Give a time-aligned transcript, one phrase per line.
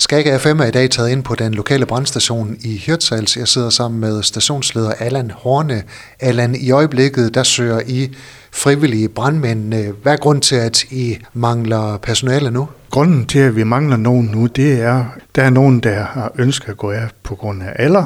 [0.00, 3.36] Skag FM er i dag taget ind på den lokale brandstation i Hirtshals.
[3.36, 5.82] Jeg sidder sammen med stationsleder Allan Horne.
[6.20, 8.14] Allan, i øjeblikket der søger I
[8.52, 9.74] frivillige brandmænd.
[10.02, 12.68] Hvad er grund til, at I mangler personale nu?
[12.90, 16.68] Grunden til, at vi mangler nogen nu, det er, der er nogen, der har ønsket
[16.68, 18.04] at gå af på grund af alder,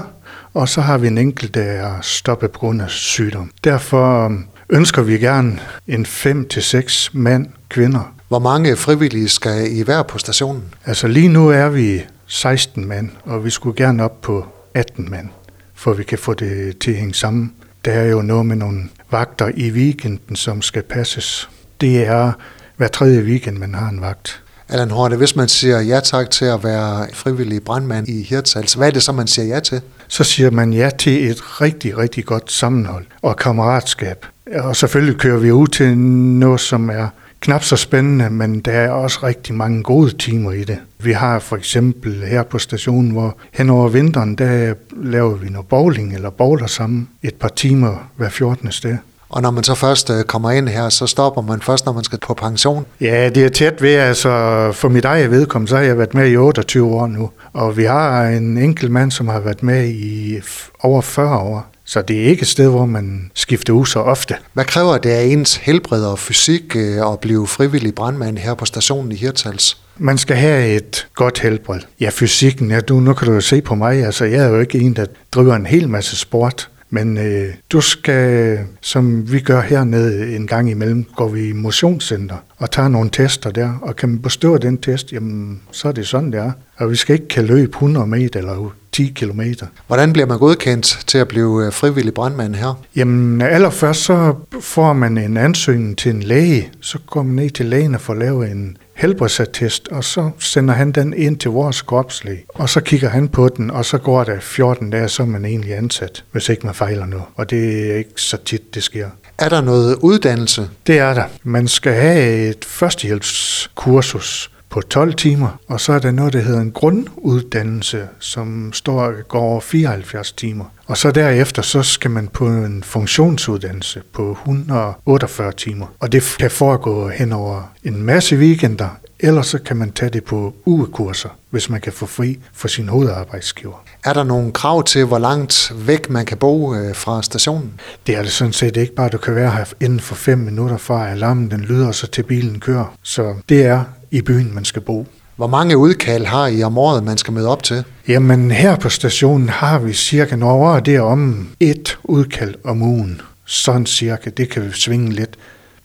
[0.55, 3.51] og så har vi en enkelt, der er stoppet på grund af sygdom.
[3.65, 8.15] Derfor øhm, ønsker vi gerne en 5-6 mand, kvinder.
[8.33, 10.63] Hvor mange frivillige skal I være på stationen?
[10.87, 15.29] Altså lige nu er vi 16 mand, og vi skulle gerne op på 18 mand,
[15.75, 17.53] for vi kan få det til at hænge sammen.
[17.85, 21.49] Der er jo noget med nogle vagter i weekenden, som skal passes.
[21.81, 22.33] Det er
[22.77, 24.43] hver tredje weekend, man har en vagt.
[24.69, 28.87] Allan Horne, hvis man siger ja tak til at være frivillig brandmand i Hirtshals, hvad
[28.87, 29.81] er det så, man siger ja til?
[30.09, 34.27] Så siger man ja til et rigtig, rigtig godt sammenhold og kammeratskab.
[34.55, 37.09] Og selvfølgelig kører vi ud til noget, som er
[37.43, 40.79] knap så spændende, men der er også rigtig mange gode timer i det.
[40.99, 45.67] Vi har for eksempel her på stationen, hvor hen over vinteren, der laver vi noget
[45.67, 48.73] bowling eller bowler sammen et par timer hver 14.
[48.73, 48.97] sted.
[49.29, 52.05] Og når man så først øh, kommer ind her, så stopper man først, når man
[52.05, 52.87] skal på pension?
[53.01, 53.95] Ja, det er tæt ved.
[53.95, 54.29] Altså,
[54.75, 57.31] for mit eget vedkommende, så har jeg været med i 28 år nu.
[57.53, 60.41] Og vi har en enkelt mand, som har været med i
[60.81, 61.72] over 40 år.
[61.93, 64.35] Så det er ikke et sted, hvor man skifter ud så ofte.
[64.53, 68.65] Hvad kræver det af ens helbred og fysik øh, at blive frivillig brandmand her på
[68.65, 69.79] stationen i Hirtals?
[69.99, 71.81] Man skal have et godt helbred.
[72.01, 74.61] Ja, fysikken, ja, du, nu kan du jo se på mig, altså jeg er jo
[74.61, 76.69] ikke en, der driver en hel masse sport.
[76.91, 82.37] Men øh, du skal, som vi gør hernede en gang imellem, går vi i motionscenter
[82.59, 86.07] og tager nogle tester der, og kan man bestå den test, jamen så er det
[86.07, 86.53] sådan, det er.
[86.77, 88.53] Og vi skal ikke kan løbe 100 meter eller
[88.93, 89.67] 10 kilometer.
[89.87, 92.83] Hvordan bliver man godkendt til at blive øh, frivillig brandmand her?
[92.97, 96.71] Jamen allerførst så får man en ansøgning til en læge.
[96.81, 100.93] Så går man ned til lægen og får lavet en helbredsattest, og så sender han
[100.93, 102.45] den ind til vores kropslæge.
[102.49, 105.45] Og så kigger han på den, og så går der 14 dage, så er man
[105.45, 107.25] egentlig ansat, hvis ikke man fejler noget.
[107.35, 109.09] Og det er ikke så tit, det sker.
[109.39, 110.71] Er der noget uddannelse?
[110.87, 111.25] Det er der.
[111.43, 116.61] Man skal have et førstehjælpskursus på 12 timer, og så er der noget, der hedder
[116.61, 120.65] en grunduddannelse, som står går over 74 timer.
[120.87, 125.87] Og så derefter, så skal man på en funktionsuddannelse på 148 timer.
[126.01, 128.89] Og det kan foregå hen over en masse weekender,
[129.21, 132.89] eller så kan man tage det på ugekurser, hvis man kan få fri for sin
[132.89, 133.85] hovedarbejdsgiver.
[134.05, 137.81] Er der nogle krav til, hvor langt væk man kan bo øh, fra stationen?
[138.07, 140.77] Det er det sådan set ikke bare, du kan være her inden for fem minutter
[140.77, 142.97] fra alarmen den lyder, så til bilen kører.
[143.03, 145.07] Så det er i byen, man skal bo.
[145.37, 147.85] Hvor mange udkald har I om året, man skal møde op til?
[148.09, 153.21] Jamen her på stationen har vi cirka, når det er om et udkald om ugen.
[153.45, 154.31] Sådan cirka.
[154.31, 155.37] Det kan svinge lidt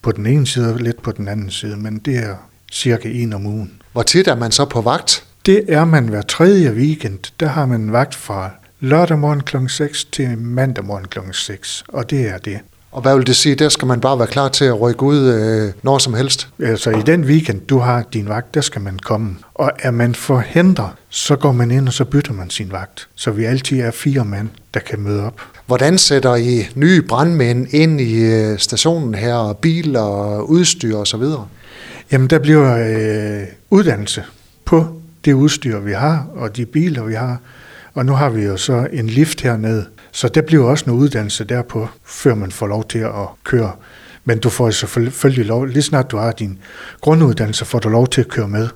[0.02, 2.36] på den ene side og lidt på den anden side, men det er
[2.72, 3.72] cirka en om ugen.
[3.92, 5.24] Hvor tit er man så på vagt?
[5.46, 7.20] Det er man hver tredje weekend.
[7.40, 8.50] Der har man vagt fra
[8.80, 9.58] lørdag morgen kl.
[9.68, 11.20] 6 til mandag morgen kl.
[11.32, 12.60] 6, og det er det.
[12.92, 15.18] Og hvad vil det sige, der skal man bare være klar til at rykke ud
[15.18, 16.48] øh, når som helst?
[16.60, 19.36] Altså i den weekend, du har din vagt, der skal man komme.
[19.54, 23.08] Og er man forhindret, så går man ind, og så bytter man sin vagt.
[23.16, 25.42] Så vi altid er fire mand, der kan møde op.
[25.66, 31.24] Hvordan sætter I nye brandmænd ind i øh, stationen her, biler, udstyr osv.?
[32.12, 34.24] Jamen der bliver øh, uddannelse
[34.66, 34.86] på
[35.26, 37.38] det udstyr, vi har, og de biler, vi har.
[37.94, 41.44] Og nu har vi jo så en lift hernede, så der bliver også noget uddannelse
[41.44, 43.72] derpå, før man får lov til at køre.
[44.26, 46.60] Men du får selvfølgelig lov, lige snart du har din
[47.02, 48.68] grunduddannelse, får du lov til at køre med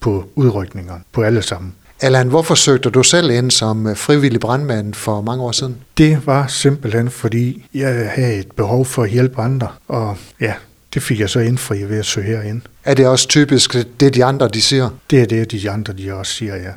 [0.00, 1.74] på udrykningerne, på alle sammen.
[2.00, 5.76] Allan, hvorfor søgte du selv ind som øh, frivillig brandmand for mange år siden?
[5.98, 10.54] Det var simpelthen, fordi jeg havde et behov for at hjælpe andre, og ja,
[10.94, 12.62] det fik jeg så indfri ved at søge herind.
[12.84, 14.88] Er det også typisk det, de andre de siger?
[15.10, 16.72] Det er det, de andre de også siger, ja.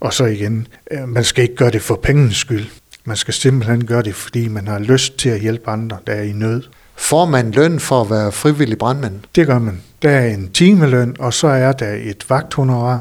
[0.00, 2.66] Og så igen, øh, man skal ikke gøre det for pengens skyld.
[3.04, 6.22] Man skal simpelthen gøre det, fordi man har lyst til at hjælpe andre, der er
[6.22, 6.62] i nød.
[6.96, 9.20] Får man løn for at være frivillig brandmand?
[9.34, 9.80] Det gør man.
[10.02, 13.00] Der er en timeløn, og så er der et vagthonorar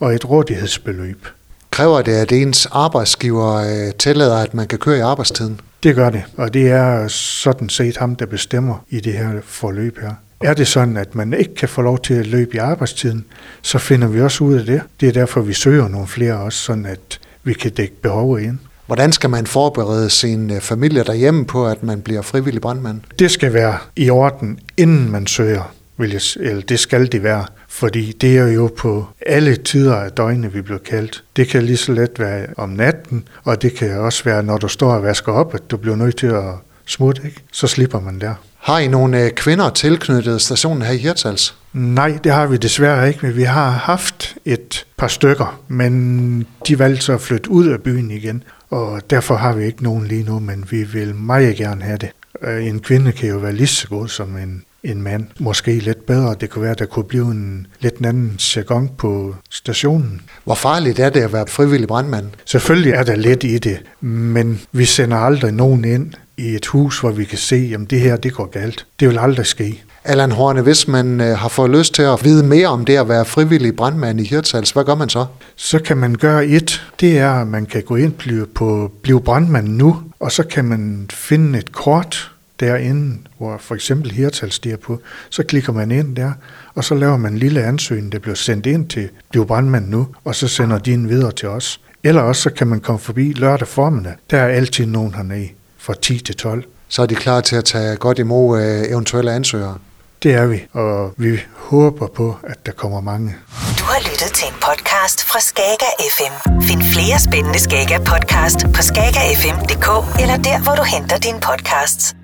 [0.00, 1.26] og et rådighedsbeløb.
[1.70, 5.60] Kræver det, at ens arbejdsgiver øh, tillader, at man kan køre i arbejdstiden?
[5.82, 9.98] Det gør det, og det er sådan set ham, der bestemmer i det her forløb
[10.00, 10.12] her.
[10.40, 13.24] Er det sådan, at man ikke kan få lov til at løbe i arbejdstiden,
[13.62, 14.82] så finder vi også ud af det.
[15.00, 18.58] Det er derfor, vi søger nogle flere også, sådan at vi kan dække behovet ind.
[18.86, 23.00] Hvordan skal man forberede sin øh, familie derhjemme på, at man bliver frivillig brandmand?
[23.18, 27.44] Det skal være i orden, inden man søger, vil jeg, eller det skal det være.
[27.68, 31.24] Fordi det er jo på alle tider af døgnet, vi bliver kaldt.
[31.36, 34.68] Det kan lige så let være om natten, og det kan også være, når du
[34.68, 36.54] står og vasker op, at du bliver nødt til at
[36.86, 37.40] smutte, ikke?
[37.52, 38.34] så slipper man der.
[38.58, 41.54] Har I nogle øh, kvinder tilknyttet stationen her i Hirtshals?
[41.76, 46.78] Nej, det har vi desværre ikke, men vi har haft et par stykker, men de
[46.78, 50.22] valgte så at flytte ud af byen igen, og derfor har vi ikke nogen lige
[50.22, 52.10] nu, men vi vil meget gerne have det.
[52.42, 55.26] Øh, en kvinde kan jo være lige så god som en, en mand.
[55.38, 56.34] Måske lidt bedre.
[56.40, 60.20] Det kunne være, at der kunne blive en lidt anden jargon på stationen.
[60.44, 62.26] Hvor farligt er det at være frivillig brandmand?
[62.44, 67.00] Selvfølgelig er der lidt i det, men vi sender aldrig nogen ind i et hus,
[67.00, 68.86] hvor vi kan se, at det her det går galt.
[69.00, 69.82] Det vil aldrig ske.
[70.08, 73.08] Allan Horne, hvis man øh, har fået lyst til at vide mere om det at
[73.08, 75.26] være frivillig brandmand i Hirtshals, hvad gør man så?
[75.56, 76.82] Så kan man gøre et.
[77.00, 81.06] Det er, at man kan gå ind på Bliv brandmand nu, og så kan man
[81.12, 85.00] finde et kort derinde, hvor for eksempel Hirtshals stiger på.
[85.30, 86.32] Så klikker man ind der,
[86.74, 90.06] og så laver man en lille ansøgning, der bliver sendt ind til Bliv brandmand nu,
[90.24, 91.80] og så sender de en videre til os.
[92.04, 94.14] Eller også så kan man komme forbi lørdag formiddag.
[94.30, 95.48] Der er altid nogen hernede
[95.78, 96.64] fra 10 til 12.
[96.88, 99.78] Så er de klar til at tage godt imod øh, eventuelle ansøgere?
[100.22, 103.36] Det er vi, og vi håber på, at der kommer mange.
[103.78, 106.34] Du har lyttet til en podcast fra Skager FM.
[106.62, 109.88] Find flere spændende Skager podcast på skagerfm.dk
[110.22, 112.14] eller der, hvor du henter dine podcasts.